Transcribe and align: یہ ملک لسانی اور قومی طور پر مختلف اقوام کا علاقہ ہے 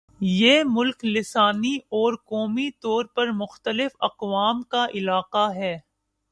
یہ 0.21 0.63
ملک 0.67 1.05
لسانی 1.05 1.75
اور 1.89 2.13
قومی 2.25 2.69
طور 2.79 3.05
پر 3.05 3.31
مختلف 3.33 3.91
اقوام 3.99 4.61
کا 4.63 4.85
علاقہ 4.93 5.49
ہے 5.55 5.77